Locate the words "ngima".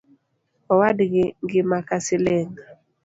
1.43-1.77